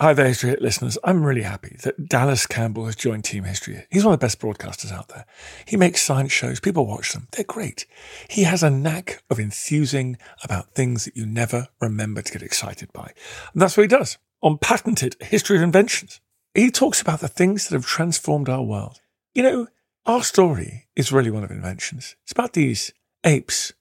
[0.00, 0.96] Hi there, History Hit listeners.
[1.02, 4.38] I'm really happy that Dallas Campbell has joined Team History He's one of the best
[4.38, 5.26] broadcasters out there.
[5.66, 7.84] He makes science shows, people watch them, they're great.
[8.30, 12.92] He has a knack of enthusing about things that you never remember to get excited
[12.92, 13.12] by.
[13.52, 16.20] And that's what he does on Patented History of Inventions.
[16.54, 19.00] He talks about the things that have transformed our world.
[19.34, 19.66] You know,
[20.06, 22.14] our story is really one of inventions.
[22.22, 22.92] It's about these
[23.24, 23.72] apes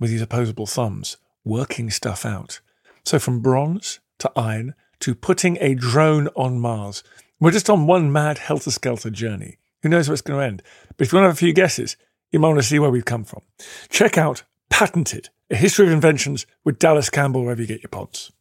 [0.00, 2.60] with these opposable thumbs working stuff out.
[3.04, 7.02] So from bronze to iron, to putting a drone on Mars.
[7.40, 9.58] We're just on one mad helter skelter journey.
[9.82, 10.62] Who knows where it's going to end?
[10.96, 11.96] But if you want to have a few guesses,
[12.32, 13.42] you might want to see where we've come from.
[13.88, 18.32] Check out Patented, a history of inventions with Dallas Campbell wherever you get your pods.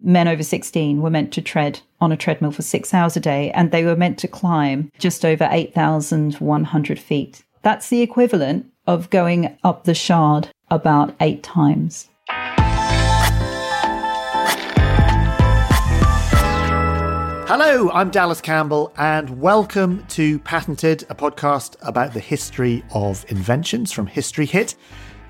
[0.00, 3.50] Men over 16 were meant to tread on a treadmill for six hours a day,
[3.52, 7.42] and they were meant to climb just over 8,100 feet.
[7.62, 12.08] That's the equivalent of going up the Shard about eight times.
[17.48, 23.92] Hello, I'm Dallas Campbell, and welcome to Patented, a podcast about the history of inventions
[23.92, 24.74] from History Hit.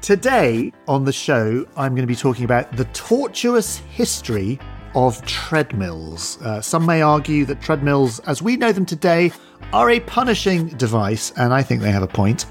[0.01, 4.59] Today on the show, I'm going to be talking about the tortuous history
[4.95, 6.41] of treadmills.
[6.41, 9.31] Uh, some may argue that treadmills, as we know them today,
[9.75, 12.47] are a punishing device, and I think they have a point.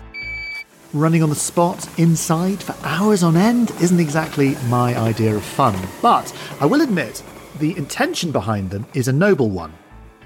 [0.93, 5.75] Running on the spot inside for hours on end isn't exactly my idea of fun,
[6.03, 7.23] but I will admit
[7.59, 9.73] the intention behind them is a noble one.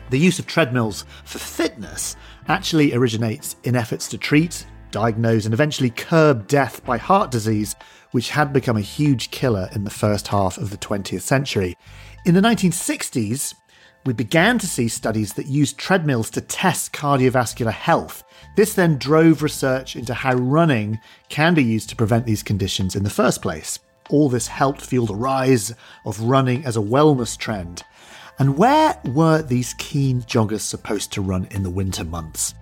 [0.10, 2.16] The use of treadmills for fitness
[2.48, 7.76] actually originates in efforts to treat, diagnose, and eventually curb death by heart disease,
[8.12, 11.78] which had become a huge killer in the first half of the 20th century.
[12.26, 13.54] In the 1960s,
[14.06, 18.24] we began to see studies that used treadmills to test cardiovascular health.
[18.56, 23.04] This then drove research into how running can be used to prevent these conditions in
[23.04, 23.78] the first place.
[24.10, 25.74] All this helped fuel the rise
[26.06, 27.84] of running as a wellness trend.
[28.40, 32.54] And where were these keen joggers supposed to run in the winter months?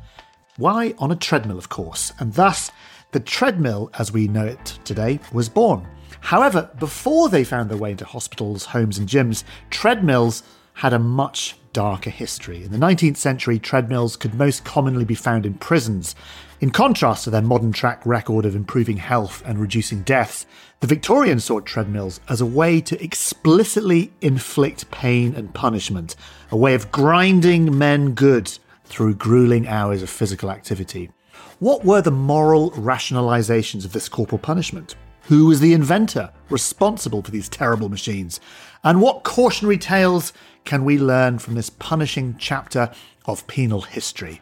[0.57, 2.71] Why on a treadmill, of course, and thus
[3.11, 5.87] the treadmill as we know it today was born.
[6.19, 10.43] However, before they found their way into hospitals, homes, and gyms, treadmills
[10.73, 12.63] had a much darker history.
[12.63, 16.15] In the 19th century, treadmills could most commonly be found in prisons.
[16.59, 20.47] In contrast to their modern track record of improving health and reducing deaths,
[20.79, 26.15] the Victorians saw treadmills as a way to explicitly inflict pain and punishment,
[26.49, 28.51] a way of grinding men good
[28.85, 31.11] through grueling hours of physical activity.
[31.59, 34.95] What were the moral rationalizations of this corporal punishment?
[35.25, 38.39] Who was the inventor responsible for these terrible machines?
[38.83, 40.33] And what cautionary tales
[40.65, 42.89] can we learn from this punishing chapter
[43.25, 44.41] of penal history?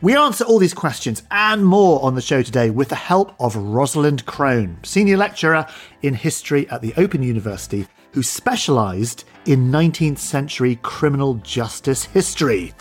[0.00, 3.56] We answer all these questions and more on the show today with the help of
[3.56, 5.66] Rosalind Crone, Senior Lecturer
[6.02, 12.74] in History at the Open University, who specialised in 19th century criminal justice history.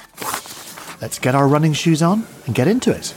[1.01, 3.13] Let's get our running shoes on and get into it.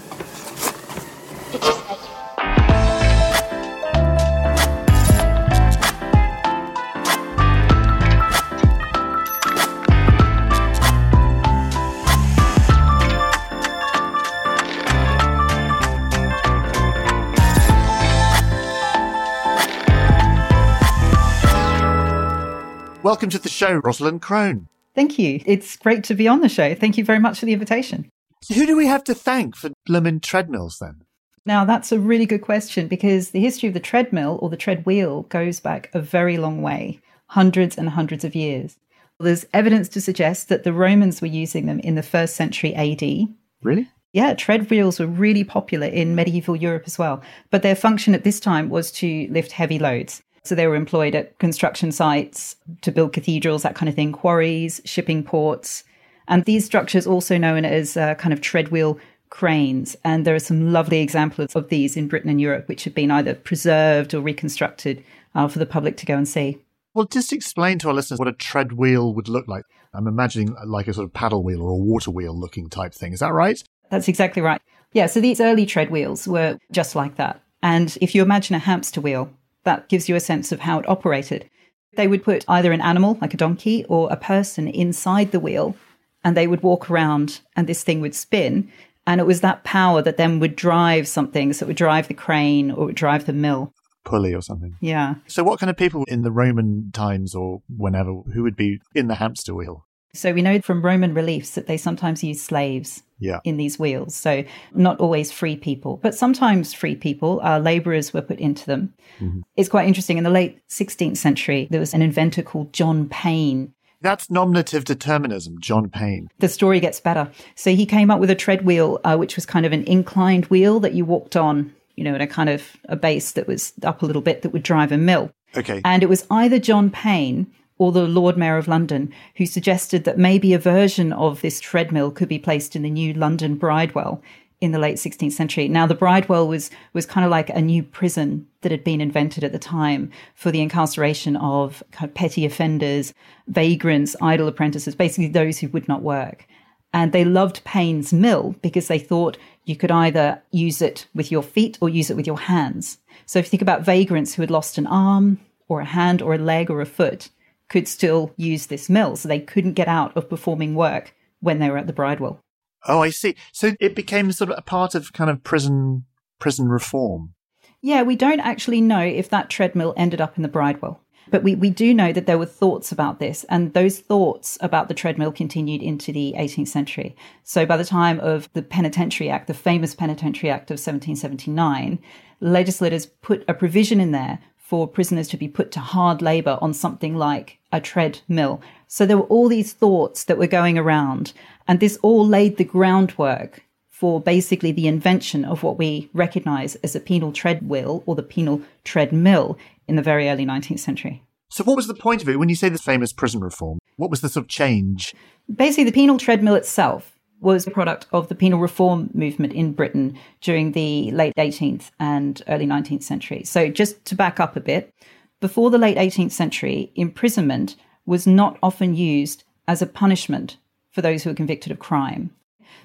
[23.06, 24.66] Welcome to the show, Rosalind Crone.
[24.96, 25.40] Thank you.
[25.46, 26.74] It's great to be on the show.
[26.74, 28.10] Thank you very much for the invitation.
[28.42, 31.04] So who do we have to thank for bloomin' treadmills then?
[31.44, 35.22] Now, that's a really good question because the history of the treadmill or the treadwheel
[35.28, 36.98] goes back a very long way
[37.28, 38.76] hundreds and hundreds of years.
[39.20, 43.28] There's evidence to suggest that the Romans were using them in the first century AD.
[43.62, 43.88] Really?
[44.14, 47.22] Yeah, tread wheels were really popular in medieval Europe as well.
[47.52, 50.22] But their function at this time was to lift heavy loads.
[50.46, 54.80] So they were employed at construction sites to build cathedrals, that kind of thing, quarries,
[54.84, 55.84] shipping ports.
[56.28, 58.98] And these structures also known as uh, kind of treadwheel
[59.30, 59.96] cranes.
[60.04, 63.10] And there are some lovely examples of these in Britain and Europe, which have been
[63.10, 65.04] either preserved or reconstructed
[65.34, 66.58] uh, for the public to go and see.
[66.94, 69.64] Well, just explain to our listeners what a treadwheel would look like.
[69.92, 73.12] I'm imagining like a sort of paddle wheel or a water wheel looking type thing.
[73.12, 73.62] Is that right?
[73.90, 74.60] That's exactly right.
[74.92, 77.42] Yeah, so these early treadwheels were just like that.
[77.62, 79.30] And if you imagine a hamster wheel,
[79.66, 81.50] that gives you a sense of how it operated.
[81.96, 85.76] They would put either an animal, like a donkey, or a person inside the wheel,
[86.24, 88.70] and they would walk around, and this thing would spin.
[89.06, 91.52] And it was that power that then would drive something.
[91.52, 93.72] So it would drive the crane or it would drive the mill.
[94.04, 94.76] Pulley or something.
[94.80, 95.16] Yeah.
[95.26, 99.08] So, what kind of people in the Roman times or whenever who would be in
[99.08, 99.85] the hamster wheel?
[100.16, 103.40] So we know from Roman reliefs that they sometimes use slaves yeah.
[103.44, 104.14] in these wheels.
[104.14, 108.94] So not always free people, but sometimes free people, uh, laborers were put into them.
[109.20, 109.40] Mm-hmm.
[109.56, 110.18] It's quite interesting.
[110.18, 113.72] In the late 16th century, there was an inventor called John Payne.
[114.02, 116.28] That's nominative determinism, John Payne.
[116.38, 117.30] The story gets better.
[117.54, 120.46] So he came up with a tread wheel, uh, which was kind of an inclined
[120.46, 123.72] wheel that you walked on, you know, in a kind of a base that was
[123.82, 125.30] up a little bit that would drive a mill.
[125.56, 125.80] Okay.
[125.84, 130.18] And it was either John Payne or the Lord Mayor of London, who suggested that
[130.18, 134.22] maybe a version of this treadmill could be placed in the new London Bridewell
[134.60, 135.68] in the late 16th century.
[135.68, 139.44] Now, the Bridewell was was kind of like a new prison that had been invented
[139.44, 143.12] at the time for the incarceration of, kind of petty offenders,
[143.48, 146.46] vagrants, idle apprentices, basically those who would not work.
[146.92, 151.42] And they loved Payne's mill because they thought you could either use it with your
[151.42, 152.98] feet or use it with your hands.
[153.26, 155.38] So if you think about vagrants who had lost an arm
[155.68, 157.28] or a hand or a leg or a foot,
[157.68, 159.16] could still use this mill.
[159.16, 162.38] So they couldn't get out of performing work when they were at the Bridewell.
[162.86, 163.34] Oh, I see.
[163.52, 166.04] So it became sort of a part of kind of prison
[166.38, 167.34] prison reform.
[167.80, 171.00] Yeah, we don't actually know if that treadmill ended up in the Bridewell.
[171.30, 174.88] But we, we do know that there were thoughts about this, and those thoughts about
[174.88, 177.16] the treadmill continued into the 18th century.
[177.42, 181.98] So by the time of the Penitentiary Act, the famous Penitentiary Act of 1779,
[182.40, 186.74] legislators put a provision in there for prisoners to be put to hard labor on
[186.74, 188.60] something like a treadmill.
[188.88, 191.32] So there were all these thoughts that were going around,
[191.68, 196.96] and this all laid the groundwork for basically the invention of what we recognize as
[196.96, 201.22] a penal treadwheel or the penal treadmill in the very early 19th century.
[201.48, 203.78] So, what was the point of it when you say this famous prison reform?
[203.94, 205.14] What was the sort of change?
[205.54, 210.18] Basically, the penal treadmill itself was a product of the penal reform movement in Britain
[210.40, 213.44] during the late 18th and early 19th century.
[213.44, 214.92] So, just to back up a bit,
[215.40, 220.56] before the late 18th century, imprisonment was not often used as a punishment
[220.90, 222.30] for those who were convicted of crime.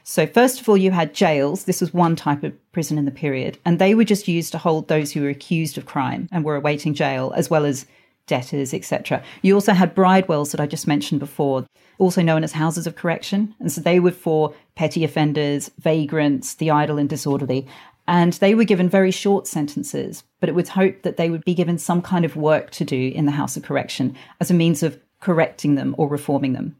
[0.03, 1.65] So, first of all, you had jails.
[1.65, 4.57] This was one type of prison in the period, and they were just used to
[4.57, 7.85] hold those who were accused of crime and were awaiting jail, as well as
[8.27, 9.23] debtors, etc.
[9.41, 11.65] You also had bridewells that I just mentioned before
[11.97, 13.53] also known as houses of correction.
[13.59, 17.67] And so they were for petty offenders, vagrants, the idle and disorderly.
[18.07, 21.53] And they were given very short sentences, but it was hoped that they would be
[21.53, 24.81] given some kind of work to do in the house of correction as a means
[24.81, 26.75] of correcting them or reforming them.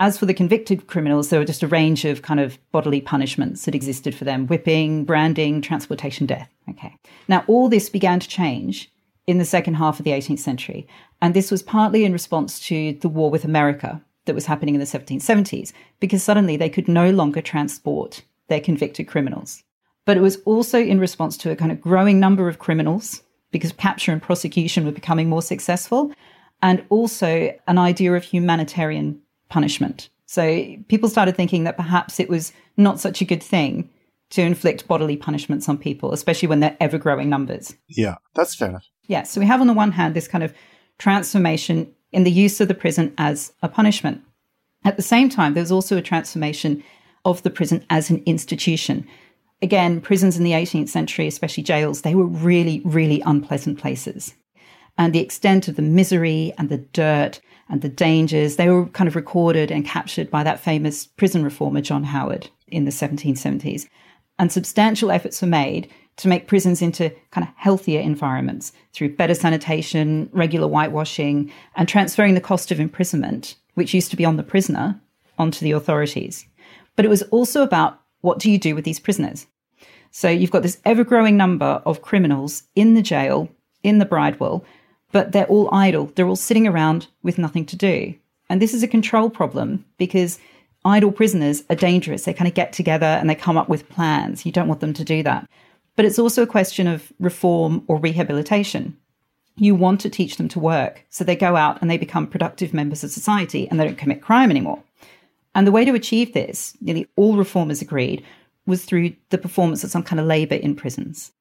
[0.00, 3.64] As for the convicted criminals, there were just a range of kind of bodily punishments
[3.64, 6.50] that existed for them whipping, branding, transportation, death.
[6.68, 6.96] Okay.
[7.28, 8.90] Now, all this began to change
[9.26, 10.86] in the second half of the 18th century.
[11.20, 14.80] And this was partly in response to the war with America, that was happening in
[14.80, 19.62] the 1770s because suddenly they could no longer transport their convicted criminals.
[20.04, 23.72] But it was also in response to a kind of growing number of criminals because
[23.72, 26.12] capture and prosecution were becoming more successful,
[26.62, 30.08] and also an idea of humanitarian punishment.
[30.26, 33.88] So people started thinking that perhaps it was not such a good thing
[34.30, 37.74] to inflict bodily punishments on people, especially when they're ever growing numbers.
[37.88, 38.86] Yeah, that's fair enough.
[39.06, 40.52] Yeah, so we have on the one hand this kind of
[40.98, 44.22] transformation in the use of the prison as a punishment.
[44.84, 46.82] At the same time, there's also a transformation
[47.24, 49.06] of the prison as an institution.
[49.62, 54.34] Again, prisons in the 18th century, especially jails, they were really, really unpleasant places.
[54.98, 59.08] And the extent of the misery and the dirt and the dangers, they were kind
[59.08, 63.86] of recorded and captured by that famous prison reformer, John Howard, in the 1770s.
[64.38, 69.34] And substantial efforts were made to make prisons into kind of healthier environments through better
[69.34, 74.42] sanitation, regular whitewashing, and transferring the cost of imprisonment, which used to be on the
[74.42, 75.00] prisoner,
[75.38, 76.46] onto the authorities.
[76.96, 79.46] But it was also about what do you do with these prisoners?
[80.10, 83.50] So you've got this ever growing number of criminals in the jail,
[83.82, 84.64] in the Bridewell,
[85.12, 86.10] but they're all idle.
[86.14, 88.14] They're all sitting around with nothing to do.
[88.48, 90.38] And this is a control problem because
[90.86, 92.24] idle prisoners are dangerous.
[92.24, 94.46] They kind of get together and they come up with plans.
[94.46, 95.48] You don't want them to do that.
[95.96, 98.96] But it's also a question of reform or rehabilitation.
[99.56, 101.04] You want to teach them to work.
[101.08, 104.22] So they go out and they become productive members of society and they don't commit
[104.22, 104.82] crime anymore.
[105.54, 108.24] And the way to achieve this, nearly all reformers agreed,
[108.66, 111.32] was through the performance of some kind of labor in prisons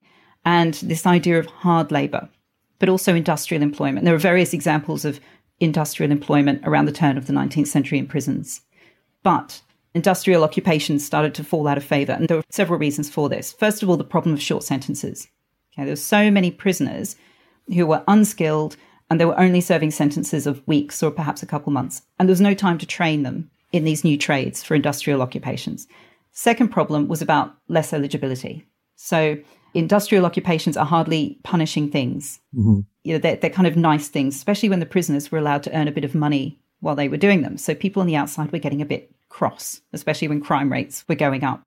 [0.46, 2.30] and this idea of hard labor,
[2.80, 4.06] but also industrial employment.
[4.06, 5.20] There are various examples of
[5.60, 8.62] industrial employment around the turn of the 19th century in prisons.
[9.26, 9.64] But
[9.96, 13.52] industrial occupations started to fall out of favor, and there were several reasons for this.
[13.54, 15.28] First of all, the problem of short sentences.
[15.74, 17.16] Okay, there were so many prisoners
[17.74, 18.78] who were unskilled
[19.10, 22.34] and they were only serving sentences of weeks or perhaps a couple months, and there
[22.34, 25.88] was no time to train them in these new trades for industrial occupations.
[26.32, 28.68] Second problem was about less eligibility.
[28.96, 29.38] So
[29.74, 32.40] industrial occupations are hardly punishing things.
[32.56, 32.82] Mm-hmm.
[33.04, 35.76] You know, they're, they're kind of nice things, especially when the prisoners were allowed to
[35.76, 37.58] earn a bit of money while they were doing them.
[37.58, 41.16] So people on the outside were getting a bit cross, especially when crime rates were
[41.16, 41.62] going up.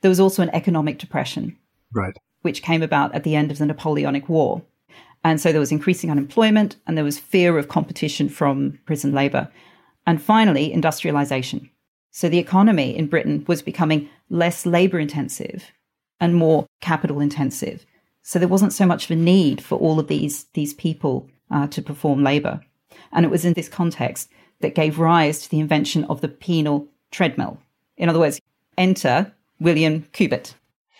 [0.00, 1.58] There was also an economic depression,
[1.92, 4.62] right, which came about at the end of the Napoleonic War.
[5.24, 9.50] And so there was increasing unemployment and there was fear of competition from prison labor.
[10.06, 11.68] And finally, industrialization.
[12.12, 15.72] So the economy in Britain was becoming less labor intensive
[16.20, 17.84] and more capital intensive.
[18.22, 21.66] So there wasn't so much of a need for all of these, these people uh,
[21.66, 22.60] to perform labor.
[23.10, 26.86] And it was in this context that gave rise to the invention of the penal
[27.10, 27.58] treadmill.
[27.96, 28.40] In other words,
[28.78, 30.54] enter William Cubitt.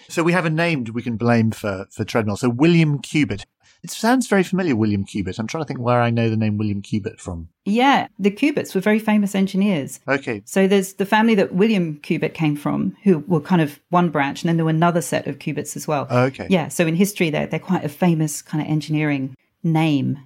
[0.09, 2.37] So we have a name we can blame for, for treadmill.
[2.37, 3.47] So William Cubitt.
[3.83, 5.39] It sounds very familiar, William Cubitt.
[5.39, 7.49] I'm trying to think where I know the name William Cubitt from.
[7.65, 10.01] Yeah, the Cubitts were very famous engineers.
[10.07, 10.43] Okay.
[10.45, 14.43] So there's the family that William Cubitt came from, who were kind of one branch,
[14.43, 16.07] and then there were another set of Cubitts as well.
[16.11, 16.47] Okay.
[16.51, 20.19] Yeah, so in history, they're, they're quite a famous kind of engineering name.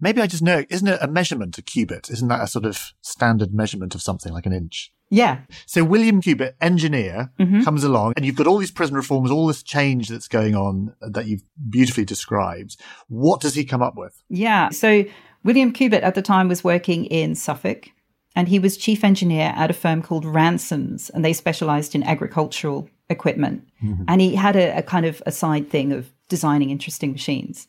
[0.00, 2.10] Maybe I just know, isn't it a measurement, a cubit?
[2.10, 4.92] Isn't that a sort of standard measurement of something like an inch?
[5.10, 5.40] Yeah.
[5.66, 7.62] So William Cubitt, engineer, mm-hmm.
[7.62, 10.94] comes along and you've got all these prison reforms, all this change that's going on
[11.00, 12.76] that you've beautifully described.
[13.08, 14.22] What does he come up with?
[14.28, 14.70] Yeah.
[14.70, 15.04] So
[15.42, 17.88] William Cubitt at the time was working in Suffolk
[18.36, 22.88] and he was chief engineer at a firm called Ransomes and they specialized in agricultural
[23.08, 23.66] equipment.
[23.82, 24.04] Mm-hmm.
[24.06, 27.66] And he had a, a kind of a side thing of designing interesting machines.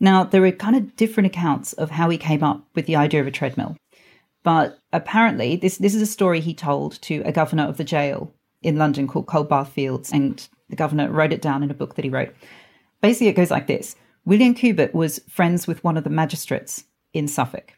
[0.00, 3.20] Now, there are kind of different accounts of how he came up with the idea
[3.20, 3.76] of a treadmill.
[4.44, 8.32] But apparently, this, this is a story he told to a governor of the jail
[8.62, 12.04] in London called Coldbath Fields, and the governor wrote it down in a book that
[12.04, 12.34] he wrote.
[13.00, 17.28] Basically, it goes like this William Cubitt was friends with one of the magistrates in
[17.28, 17.72] Suffolk.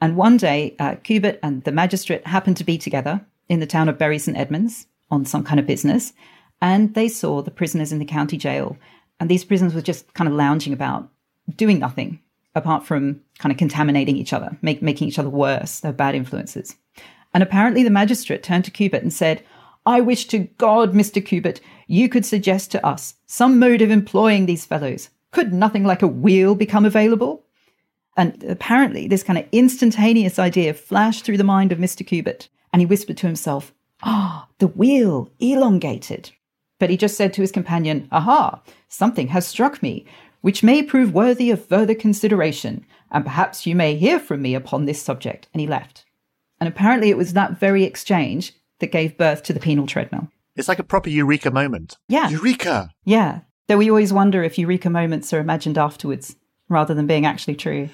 [0.00, 3.88] And one day, uh, Cubitt and the magistrate happened to be together in the town
[3.88, 6.12] of Bury St Edmunds on some kind of business,
[6.60, 8.76] and they saw the prisoners in the county jail.
[9.20, 11.08] And these prisoners were just kind of lounging about,
[11.56, 12.20] doing nothing,
[12.54, 15.80] apart from kind of contaminating each other, make, making each other worse.
[15.80, 16.76] They're bad influences.
[17.34, 19.42] And apparently the magistrate turned to Cubitt and said,
[19.84, 21.24] I wish to God, Mr.
[21.24, 25.10] Cubitt, you could suggest to us some mode of employing these fellows.
[25.30, 27.44] Could nothing like a wheel become available?
[28.16, 32.06] And apparently this kind of instantaneous idea flashed through the mind of Mr.
[32.06, 33.72] Cubitt, and he whispered to himself,
[34.02, 36.30] Ah, oh, the wheel, elongated.
[36.78, 40.04] But he just said to his companion, Aha, something has struck me
[40.42, 44.84] which may prove worthy of further consideration, and perhaps you may hear from me upon
[44.84, 45.48] this subject.
[45.54, 46.04] And he left.
[46.60, 50.28] And apparently, it was that very exchange that gave birth to the penal treadmill.
[50.54, 51.96] It's like a proper eureka moment.
[52.08, 52.28] Yeah.
[52.28, 52.90] Eureka!
[53.04, 53.40] Yeah.
[53.68, 56.36] Though we always wonder if eureka moments are imagined afterwards
[56.68, 57.88] rather than being actually true.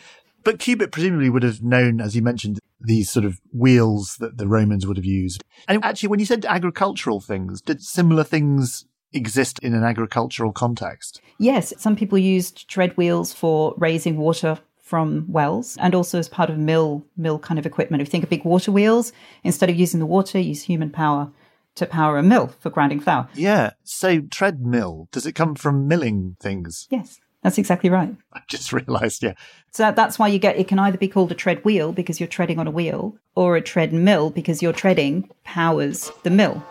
[0.44, 4.48] But Cubitt presumably would have known, as you mentioned, these sort of wheels that the
[4.48, 5.44] Romans would have used.
[5.66, 11.20] And actually, when you said agricultural things, did similar things exist in an agricultural context?
[11.38, 16.48] Yes, some people used tread wheels for raising water from wells and also as part
[16.48, 18.00] of mill mill kind of equipment.
[18.00, 19.12] If you think of big water wheels,
[19.44, 21.30] instead of using the water, use human power
[21.74, 23.28] to power a mill for grinding flour.
[23.34, 23.72] Yeah.
[23.84, 26.86] So treadmill, does it come from milling things?
[26.90, 27.20] Yes.
[27.42, 28.14] That's exactly right.
[28.32, 29.34] I just realized, yeah.
[29.72, 32.26] So that's why you get it can either be called a tread wheel because you're
[32.26, 36.64] treading on a wheel or a tread mill because your treading powers the mill.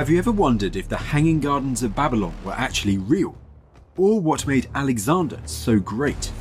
[0.00, 3.36] Have you ever wondered if the Hanging Gardens of Babylon were actually real?
[3.98, 6.32] Or what made Alexander so great?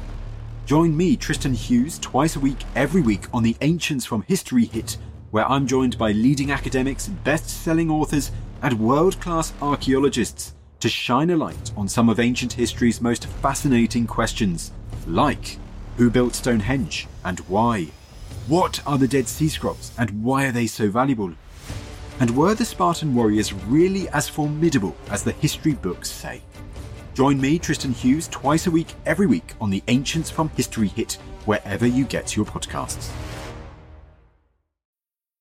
[0.66, 4.96] Join me, Tristan Hughes, twice a week, every week on the Ancients from History Hit,
[5.32, 11.30] where I'm joined by leading academics, best selling authors, and world class archaeologists to shine
[11.30, 14.72] a light on some of ancient history's most fascinating questions,
[15.06, 15.58] like
[15.98, 17.90] who built Stonehenge and why?
[18.48, 21.34] What are the Dead Sea Scrolls and why are they so valuable?
[22.20, 26.42] And were the Spartan warriors really as formidable as the history books say?
[27.14, 31.14] Join me, Tristan Hughes, twice a week, every week on the Ancients from History Hit,
[31.46, 33.10] wherever you get your podcasts.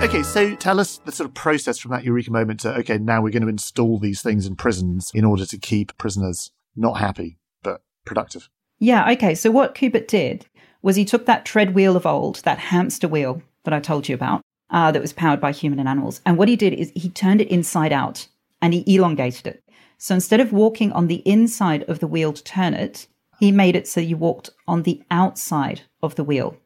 [0.00, 3.20] Okay, so tell us the sort of process from that eureka moment to, okay, now
[3.20, 7.36] we're going to install these things in prisons in order to keep prisoners not happy,
[7.64, 8.48] but productive.
[8.78, 9.34] Yeah, okay.
[9.34, 10.46] So what Cubitt did
[10.82, 14.14] was he took that tread wheel of old, that hamster wheel that I told you
[14.14, 14.40] about,
[14.70, 16.20] uh, that was powered by human and animals.
[16.24, 18.28] And what he did is he turned it inside out
[18.62, 19.64] and he elongated it.
[19.98, 23.08] So instead of walking on the inside of the wheel to turn it,
[23.40, 26.56] he made it so you walked on the outside of the wheel.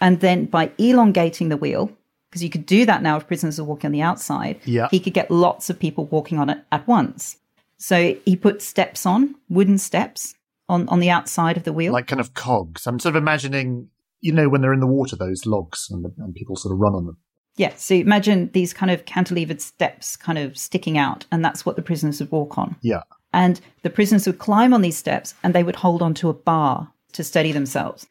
[0.00, 1.92] And then by elongating the wheel,
[2.36, 4.88] because you could do that now if prisoners are walking on the outside, Yeah.
[4.90, 7.38] he could get lots of people walking on it at once.
[7.78, 10.34] So he put steps on, wooden steps
[10.68, 11.94] on, on the outside of the wheel.
[11.94, 12.86] Like kind of cogs.
[12.86, 13.88] I'm sort of imagining,
[14.20, 16.78] you know, when they're in the water, those logs, and, the, and people sort of
[16.78, 17.16] run on them.
[17.56, 21.76] Yeah, so imagine these kind of cantilevered steps kind of sticking out, and that's what
[21.76, 22.76] the prisoners would walk on.
[22.82, 23.02] Yeah.
[23.32, 26.92] And the prisoners would climb on these steps and they would hold onto a bar
[27.12, 28.06] to steady themselves.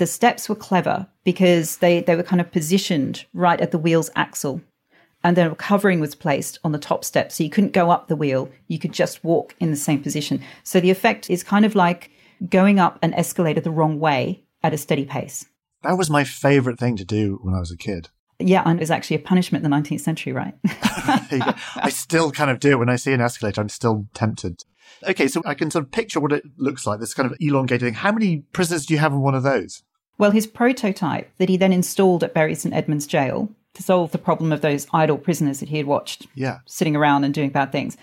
[0.00, 4.08] The steps were clever because they, they were kind of positioned right at the wheel's
[4.16, 4.62] axle.
[5.22, 7.30] And then a covering was placed on the top step.
[7.30, 10.40] So you couldn't go up the wheel, you could just walk in the same position.
[10.64, 12.10] So the effect is kind of like
[12.48, 15.44] going up an escalator the wrong way at a steady pace.
[15.82, 18.08] That was my favorite thing to do when I was a kid.
[18.38, 20.54] Yeah, and it was actually a punishment in the 19th century, right?
[21.28, 21.52] There you go.
[21.76, 23.60] I still kind of do it when I see an escalator.
[23.60, 24.64] I'm still tempted.
[25.06, 27.00] Okay, so I can sort of picture what it looks like.
[27.00, 27.94] This kind of elongated thing.
[27.94, 29.82] How many prisoners do you have in one of those?
[30.20, 34.18] Well, his prototype that he then installed at Bury St Edmunds Jail to solve the
[34.18, 36.58] problem of those idle prisoners that he had watched Yeah.
[36.66, 37.96] sitting around and doing bad things,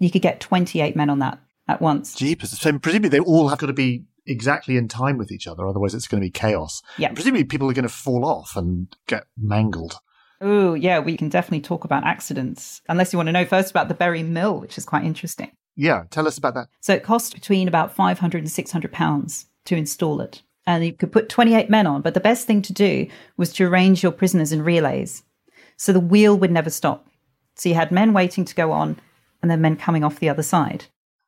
[0.00, 2.14] you could get 28 men on that at once.
[2.16, 2.58] Jeepers.
[2.58, 5.94] So presumably they all have got to be exactly in time with each other, otherwise
[5.94, 6.82] it's going to be chaos.
[6.98, 7.08] Yeah.
[7.08, 9.94] And presumably people are going to fall off and get mangled.
[10.40, 13.86] Oh, yeah, we can definitely talk about accidents, unless you want to know first about
[13.86, 15.52] the Bury Mill, which is quite interesting.
[15.76, 16.66] Yeah, tell us about that.
[16.80, 20.42] So it cost between about 500 and 600 pounds to install it.
[20.66, 23.64] And you could put 28 men on, but the best thing to do was to
[23.64, 25.22] arrange your prisoners in relays.
[25.76, 27.06] So the wheel would never stop.
[27.56, 28.98] So you had men waiting to go on
[29.42, 30.84] and then men coming off the other side.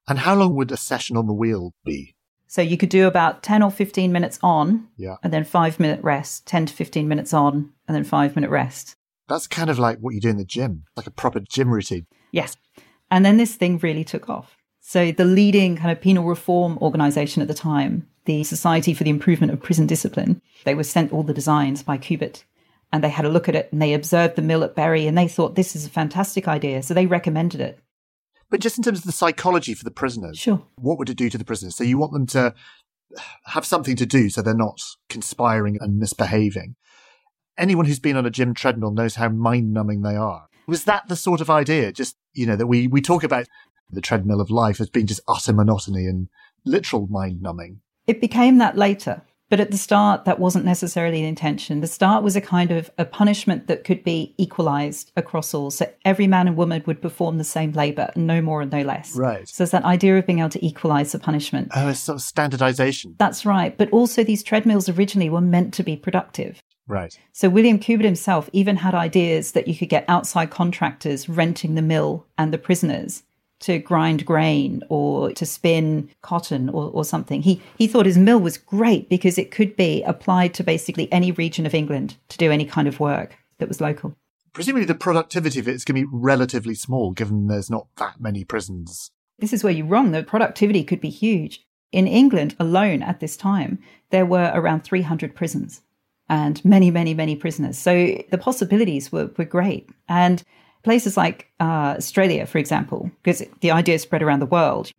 [0.07, 2.15] And how long would a session on the wheel be?
[2.47, 5.17] So you could do about 10 or 15 minutes on Yeah.
[5.23, 8.97] and then five minute rest, 10 to 15 minutes on and then five minute rest.
[9.29, 12.07] That's kind of like what you do in the gym, like a proper gym routine.
[12.33, 12.57] Yes.
[13.11, 14.57] And then this thing really took off.
[14.81, 19.11] So the leading kind of penal reform organization at the time, the Society for the
[19.11, 22.45] Improvement of Prison Discipline, they were sent all the designs by Cubitt
[22.93, 25.17] and they had a look at it and they observed the mill at Bury and
[25.17, 26.83] they thought this is a fantastic idea.
[26.83, 27.79] So they recommended it.
[28.51, 30.63] But just in terms of the psychology for the prisoners, Sure.
[30.77, 31.75] what would it do to the prisoners?
[31.75, 32.55] So you want them to
[33.47, 36.77] have something to do so they're not conspiring and misbehaving.
[37.59, 40.49] Anyone who's been on a gym treadmill knows how mind numbing they are.
[40.67, 41.93] Was that the sort of idea?
[41.93, 43.47] Just, you know, that we, we talk about
[43.91, 46.29] the treadmill of life as being just utter monotony and
[46.65, 47.81] literal mind numbing.
[48.07, 49.23] It became that later.
[49.53, 51.83] But at the start, that wasn't necessarily the intention.
[51.83, 55.71] The start was a kind of a punishment that could be equalized across all.
[55.71, 59.15] So every man and woman would perform the same labor, no more and no less.
[59.15, 59.47] Right.
[59.47, 61.69] So it's that idea of being able to equalize the punishment.
[61.77, 63.15] Oh, it's sort of standardization.
[63.19, 63.77] That's right.
[63.77, 66.63] But also, these treadmills originally were meant to be productive.
[66.89, 67.19] Right.
[67.33, 71.83] So William Cubitt himself even had ideas that you could get outside contractors renting the
[71.83, 73.23] mill and the prisoners
[73.63, 77.43] to grind grain or to spin cotton or, or something.
[77.43, 81.33] He he thought his mill was great because it could be applied to basically any
[81.33, 84.15] region of England to do any kind of work that was local.
[84.53, 88.21] Presumably the productivity of it is going to be relatively small given there's not that
[88.21, 89.11] many prisons.
[89.39, 90.13] This is where you're wrong.
[90.13, 91.65] The productivity could be huge.
[91.91, 93.79] In England alone at this time,
[94.11, 95.83] there were around 300 prisons
[96.29, 97.77] and many, many, many prisoners.
[97.77, 99.91] So the possibilities were, were great.
[100.09, 100.43] And
[100.83, 104.93] places like uh, Australia, for example, because the idea spread around the world,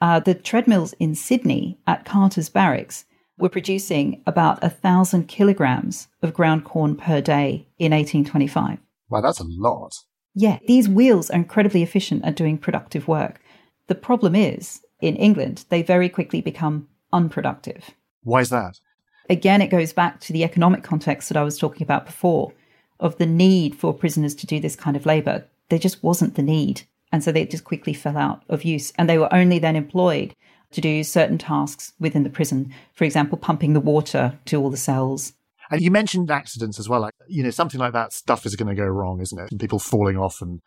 [0.00, 3.04] uh, the treadmills in Sydney at Carter's Barracks
[3.38, 8.78] were producing about a thousand kilograms of ground corn per day in 1825.
[9.10, 9.94] Wow, that's a lot.
[10.34, 13.40] Yeah, these wheels are incredibly efficient at doing productive work.
[13.86, 17.90] The problem is, in England, they very quickly become unproductive.
[18.22, 18.78] Why is that?
[19.30, 22.52] Again, it goes back to the economic context that I was talking about before
[23.00, 25.44] of the need for prisoners to do this kind of labor.
[25.68, 26.82] There just wasn't the need.
[27.12, 28.92] And so they just quickly fell out of use.
[28.96, 30.34] And they were only then employed
[30.72, 32.74] to do certain tasks within the prison.
[32.94, 35.32] For example, pumping the water to all the cells.
[35.70, 37.00] And you mentioned accidents as well.
[37.00, 39.50] Like, you know, something like that stuff is going to go wrong, isn't it?
[39.50, 40.60] And people falling off and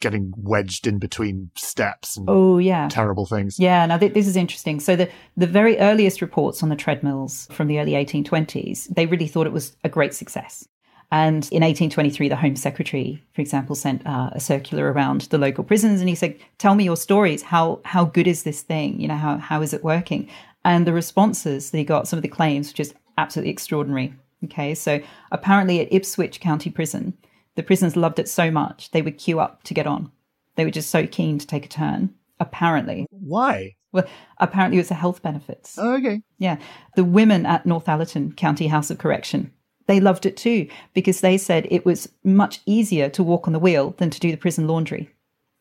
[0.00, 4.36] getting wedged in between steps and oh yeah terrible things yeah now th- this is
[4.36, 9.06] interesting so the the very earliest reports on the treadmills from the early 1820s they
[9.06, 10.68] really thought it was a great success
[11.10, 15.62] and in 1823, the Home Secretary, for example, sent uh, a circular around the local
[15.62, 17.42] prisons, and he said, "Tell me your stories.
[17.42, 19.00] How how good is this thing?
[19.00, 20.28] You know, how how is it working?"
[20.64, 24.14] And the responses that he got, some of the claims, were just absolutely extraordinary.
[24.44, 27.16] Okay, so apparently at Ipswich County Prison,
[27.54, 30.10] the prisoners loved it so much they would queue up to get on.
[30.56, 32.14] They were just so keen to take a turn.
[32.40, 33.76] Apparently, why?
[33.92, 34.06] Well,
[34.38, 35.78] apparently it was the health benefits.
[35.78, 36.20] Oh, okay.
[36.38, 36.58] Yeah,
[36.96, 39.52] the women at Northallerton County House of Correction
[39.86, 43.58] they loved it too because they said it was much easier to walk on the
[43.58, 45.10] wheel than to do the prison laundry.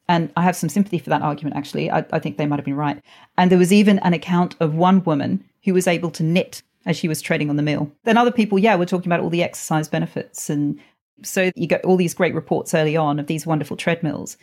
[0.07, 1.89] And I have some sympathy for that argument, actually.
[1.89, 3.01] I, I, think they might have been right.
[3.37, 6.95] And there was even an account of one woman who was able to knit as
[6.95, 7.91] she was treading on the mill.
[8.03, 10.47] Then other people, yeah, were talking about all the exercise benefits.
[10.47, 10.79] And
[11.23, 14.37] so you get all these great reports early on of these wonderful treadmills.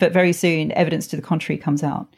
[0.00, 2.12] But very soon, evidence to the contrary comes out.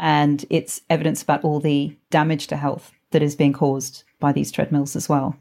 [0.00, 4.50] And it's evidence about all the damage to health that is being caused by these
[4.50, 5.36] treadmills as well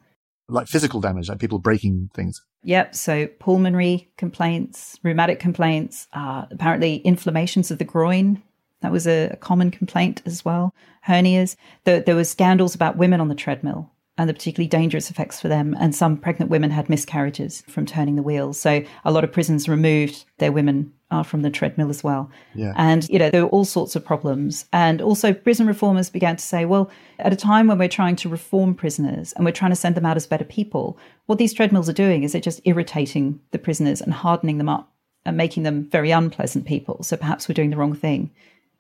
[0.47, 2.41] like physical damage, like people breaking things.
[2.63, 2.95] Yep.
[2.95, 8.41] So pulmonary complaints, rheumatic complaints, uh, apparently inflammations of the groin.
[8.81, 10.73] That was a, a common complaint as well.
[11.07, 11.55] Hernias.
[11.85, 15.47] There, there were scandals about women on the treadmill and the particularly dangerous effects for
[15.47, 15.75] them.
[15.79, 18.59] And some pregnant women had miscarriages from turning the wheels.
[18.59, 22.31] So a lot of prisons removed their women uh, from the treadmill as well.
[22.55, 22.73] Yeah.
[22.75, 24.65] And, you know, there were all sorts of problems.
[24.73, 28.29] And also, prison reformers began to say, well, at a time when we're trying to
[28.29, 30.97] reform prisoners and we're trying to send them out as better people,
[31.27, 34.91] what these treadmills are doing is they're just irritating the prisoners and hardening them up
[35.23, 37.03] and making them very unpleasant people.
[37.03, 38.31] So perhaps we're doing the wrong thing.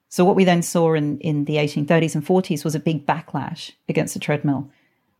[0.09, 3.71] So what we then saw in, in the 1830s and 40s was a big backlash
[3.87, 4.69] against the treadmill.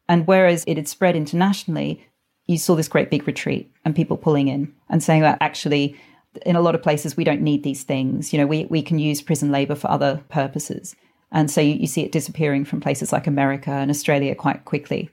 [0.10, 2.06] And whereas it had spread internationally,
[2.48, 5.96] you saw this great big retreat and people pulling in and saying that actually,
[6.46, 8.34] in a lot of places, we don't need these things.
[8.34, 10.96] You know, we, we can use prison labor for other purposes.
[11.32, 15.10] And so you, you see it disappearing from places like America and Australia quite quickly.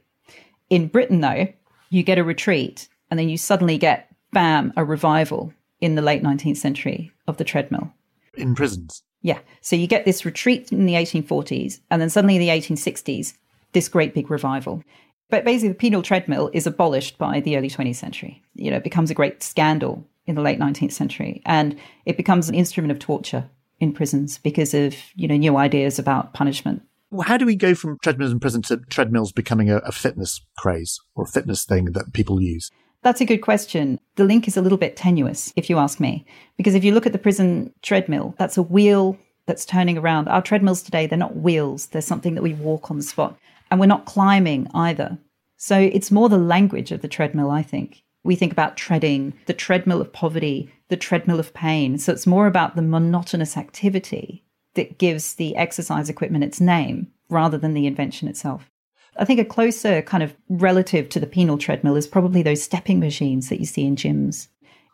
[0.68, 1.48] In Britain, though,
[1.90, 6.22] you get a retreat and then you suddenly get, bam, a revival in the late
[6.22, 7.92] 19th century of the treadmill.
[8.34, 9.02] In prisons?
[9.22, 9.38] Yeah.
[9.60, 13.34] So you get this retreat in the 1840s, and then suddenly in the 1860s,
[13.72, 14.82] this great big revival.
[15.28, 18.42] But basically, the penal treadmill is abolished by the early 20th century.
[18.54, 22.48] You know, it becomes a great scandal in the late 19th century, and it becomes
[22.48, 26.82] an instrument of torture in prisons because of you know new ideas about punishment.
[27.10, 30.40] Well, how do we go from treadmills in prison to treadmills becoming a, a fitness
[30.56, 32.70] craze or a fitness thing that people use?
[33.02, 33.98] That's a good question.
[34.16, 37.06] The link is a little bit tenuous, if you ask me, because if you look
[37.06, 40.28] at the prison treadmill, that's a wheel that's turning around.
[40.28, 43.36] Our treadmills today, they're not wheels, they're something that we walk on the spot.
[43.70, 45.18] And we're not climbing either.
[45.56, 48.02] So it's more the language of the treadmill, I think.
[48.22, 51.98] We think about treading, the treadmill of poverty, the treadmill of pain.
[51.98, 57.58] So it's more about the monotonous activity that gives the exercise equipment its name rather
[57.58, 58.70] than the invention itself.
[59.16, 63.00] I think a closer kind of relative to the penal treadmill is probably those stepping
[63.00, 64.48] machines that you see in gyms.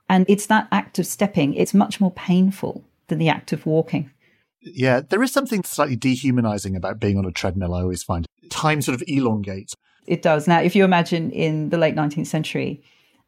[0.08, 4.10] And it's that act of stepping, it's much more painful than the act of walking.
[4.60, 8.26] Yeah, there is something slightly dehumanizing about being on a treadmill, I always find.
[8.50, 9.74] Time sort of elongates.
[10.06, 10.48] It does.
[10.48, 12.82] Now, if you imagine in the late 19th century,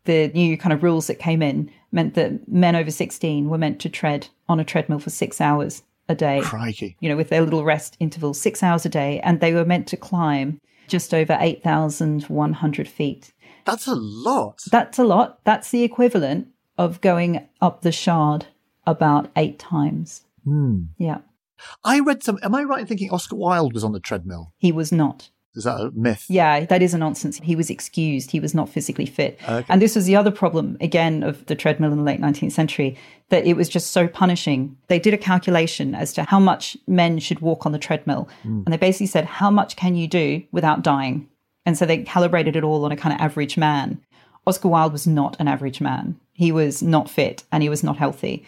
[0.09, 3.79] the new kind of rules that came in meant that men over 16 were meant
[3.81, 6.41] to tread on a treadmill for six hours a day.
[6.43, 6.97] Crikey.
[7.01, 9.21] You know, with their little rest intervals, six hours a day.
[9.21, 13.33] And they were meant to climb just over 8,100 feet.
[13.67, 14.63] That's a lot.
[14.71, 15.45] That's a lot.
[15.45, 18.47] That's the equivalent of going up the Shard
[18.87, 20.25] about eight times.
[20.45, 20.85] Hmm.
[20.97, 21.19] Yeah.
[21.85, 22.39] I read some.
[22.43, 24.55] Am I right in thinking Oscar Wilde was on the treadmill?
[24.57, 25.29] He was not.
[25.59, 26.25] Is that a myth?
[26.29, 27.41] Yeah, that is a nonsense.
[27.43, 28.31] He was excused.
[28.31, 29.41] He was not physically fit.
[29.43, 29.67] Okay.
[29.69, 32.97] And this was the other problem, again, of the treadmill in the late 19th century,
[33.31, 34.77] that it was just so punishing.
[34.87, 38.29] They did a calculation as to how much men should walk on the treadmill.
[38.45, 38.63] Hmm.
[38.65, 41.29] And they basically said, how much can you do without dying?
[41.67, 44.01] And so they calibrated it all on a kind of average man.
[44.47, 46.19] Oscar Wilde was not an average man.
[46.33, 48.47] He was not fit and he was not healthy.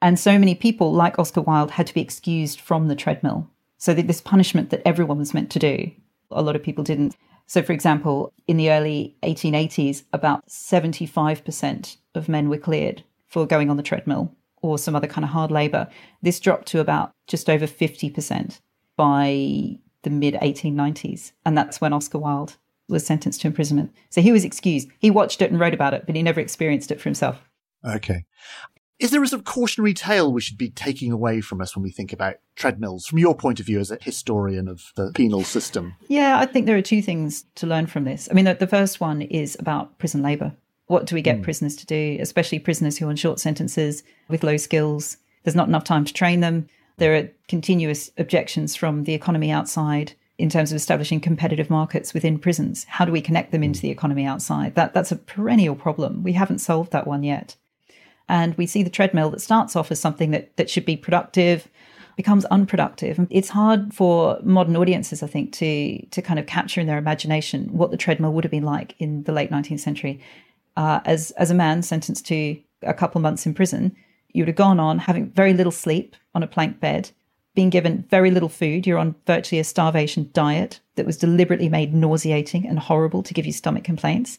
[0.00, 3.50] And so many people, like Oscar Wilde, had to be excused from the treadmill.
[3.76, 5.90] So that this punishment that everyone was meant to do
[6.34, 7.16] a lot of people didn't.
[7.46, 13.70] So, for example, in the early 1880s, about 75% of men were cleared for going
[13.70, 15.88] on the treadmill or some other kind of hard labor.
[16.22, 18.60] This dropped to about just over 50%
[18.96, 21.32] by the mid 1890s.
[21.44, 22.56] And that's when Oscar Wilde
[22.88, 23.92] was sentenced to imprisonment.
[24.10, 24.88] So he was excused.
[24.98, 27.48] He watched it and wrote about it, but he never experienced it for himself.
[27.84, 28.24] Okay.
[29.00, 31.82] Is there a sort of cautionary tale we should be taking away from us when
[31.82, 35.42] we think about treadmills, from your point of view as a historian of the penal
[35.42, 35.96] system?
[36.06, 38.28] Yeah, I think there are two things to learn from this.
[38.30, 40.52] I mean, the, the first one is about prison labour.
[40.86, 41.42] What do we get mm.
[41.42, 45.16] prisoners to do, especially prisoners who are on short sentences with low skills?
[45.42, 46.68] There's not enough time to train them.
[46.98, 52.38] There are continuous objections from the economy outside in terms of establishing competitive markets within
[52.38, 52.84] prisons.
[52.84, 54.74] How do we connect them into the economy outside?
[54.74, 56.22] That that's a perennial problem.
[56.22, 57.56] We haven't solved that one yet.
[58.28, 61.68] And we see the treadmill that starts off as something that, that should be productive
[62.16, 63.26] becomes unproductive.
[63.30, 67.68] It's hard for modern audiences, I think, to to kind of capture in their imagination
[67.72, 70.20] what the treadmill would have been like in the late 19th century.
[70.76, 73.96] Uh, as as a man sentenced to a couple months in prison,
[74.32, 77.10] you would have gone on having very little sleep on a plank bed,
[77.54, 78.86] being given very little food.
[78.86, 83.46] You're on virtually a starvation diet that was deliberately made nauseating and horrible to give
[83.46, 84.38] you stomach complaints.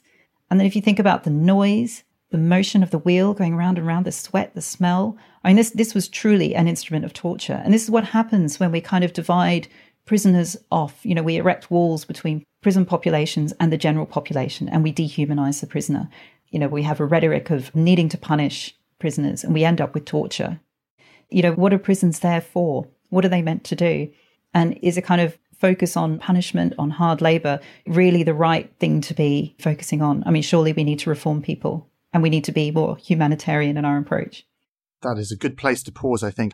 [0.50, 3.78] And then if you think about the noise the motion of the wheel going around
[3.78, 5.18] and around, the sweat, the smell.
[5.44, 7.62] I mean, this, this was truly an instrument of torture.
[7.64, 9.68] And this is what happens when we kind of divide
[10.06, 11.00] prisoners off.
[11.04, 15.62] You know, we erect walls between prison populations and the general population, and we dehumanize
[15.62, 16.10] the prisoner.
[16.50, 19.94] You know, we have a rhetoric of needing to punish prisoners, and we end up
[19.94, 20.60] with torture.
[21.30, 22.88] You know, what are prisons there for?
[23.10, 24.10] What are they meant to do?
[24.54, 29.02] And is a kind of focus on punishment, on hard labor, really the right thing
[29.02, 30.24] to be focusing on?
[30.26, 33.76] I mean, surely we need to reform people and we need to be more humanitarian
[33.76, 34.46] in our approach.
[35.02, 36.54] That is a good place to pause, I think.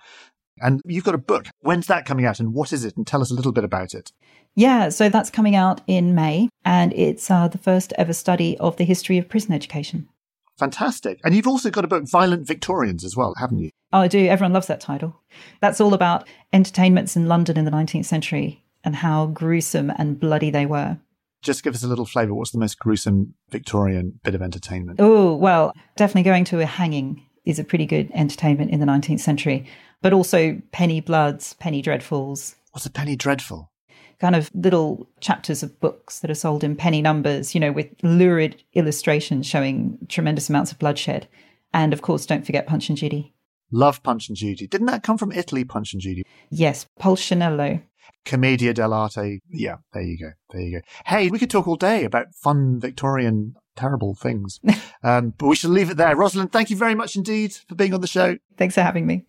[0.58, 1.45] And you've got a book.
[1.60, 2.97] When's that coming out and what is it?
[2.97, 4.12] And tell us a little bit about it.
[4.56, 8.78] Yeah, so that's coming out in May and it's uh, the first ever study of
[8.78, 10.10] the history of prison education.
[10.58, 11.19] Fantastic.
[11.24, 13.69] And you've also got a book, Violent Victorians, as well, haven't you?
[13.93, 14.26] Oh, I do.
[14.26, 15.15] Everyone loves that title.
[15.60, 20.50] That's all about entertainments in London in the 19th century and how gruesome and bloody
[20.50, 20.97] they were
[21.41, 22.34] just give us a little flavour.
[22.34, 24.99] What's the most gruesome Victorian bit of entertainment?
[25.01, 29.19] Oh, well, definitely going to a hanging is a pretty good entertainment in the 19th
[29.19, 29.65] century,
[30.01, 32.56] but also penny bloods, penny dreadfuls.
[32.71, 33.71] What's a penny dreadful?
[34.19, 37.88] Kind of little chapters of books that are sold in penny numbers, you know, with
[38.04, 41.27] lurid illustrations showing tremendous amounts of bloodshed.
[41.73, 43.34] And of course, don't forget Punch and Judy.
[43.71, 44.67] Love Punch and Judy.
[44.67, 46.23] Didn't that come from Italy, Punch and Judy?
[46.49, 47.82] Yes, Pulcinella.
[48.25, 49.39] Commedia dell'arte.
[49.49, 50.31] Yeah, there you go.
[50.51, 50.85] There you go.
[51.05, 54.59] Hey, we could talk all day about fun Victorian terrible things.
[55.03, 56.15] um, but we shall leave it there.
[56.15, 58.37] Rosalind, thank you very much indeed for being on the show.
[58.57, 59.23] Thanks for having me.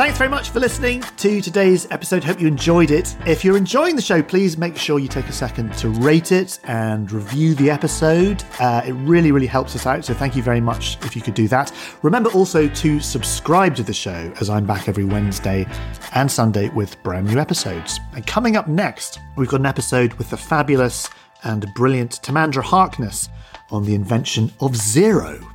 [0.00, 2.24] Thanks very much for listening to today's episode.
[2.24, 3.14] Hope you enjoyed it.
[3.26, 6.58] If you're enjoying the show, please make sure you take a second to rate it
[6.64, 8.42] and review the episode.
[8.58, 10.06] Uh, it really, really helps us out.
[10.06, 11.70] So thank you very much if you could do that.
[12.00, 15.66] Remember also to subscribe to the show as I'm back every Wednesday
[16.14, 18.00] and Sunday with brand new episodes.
[18.14, 21.10] And coming up next, we've got an episode with the fabulous
[21.44, 23.28] and brilliant Timandra Harkness
[23.70, 25.46] on the invention of zero.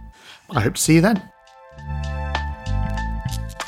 [0.52, 1.32] I hope to see you then.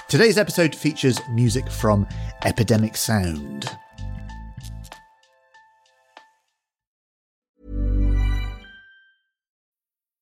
[0.10, 2.08] Today's episode features music from
[2.46, 3.78] Epidemic Sound.